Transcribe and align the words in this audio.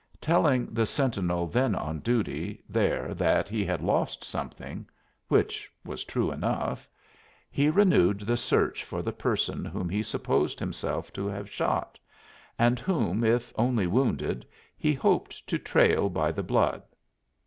Telling 0.19 0.65
the 0.73 0.87
sentinel 0.87 1.45
then 1.45 1.75
on 1.75 1.99
duty 1.99 2.63
there 2.67 3.13
that 3.13 3.47
he 3.47 3.63
had 3.63 3.83
lost 3.83 4.23
something, 4.23 4.89
which 5.27 5.71
was 5.85 6.03
true 6.03 6.31
enough 6.31 6.89
he 7.51 7.69
renewed 7.69 8.21
the 8.21 8.35
search 8.35 8.83
for 8.83 9.03
the 9.03 9.11
person 9.13 9.63
whom 9.63 9.89
he 9.89 10.01
supposed 10.01 10.59
himself 10.59 11.13
to 11.13 11.27
have 11.27 11.51
shot, 11.51 11.99
and 12.57 12.79
whom 12.79 13.23
if 13.23 13.53
only 13.57 13.85
wounded 13.85 14.43
he 14.75 14.91
hoped 14.95 15.45
to 15.45 15.59
trail 15.59 16.09
by 16.09 16.31
the 16.31 16.41
blood. 16.41 16.81